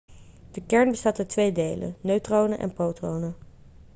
de 0.51 0.61
kern 0.65 0.89
bestaat 0.91 1.19
uit 1.19 1.29
twee 1.29 1.51
delen 1.51 1.95
neutronen 2.01 2.59
en 2.59 2.73
protonen 2.73 3.35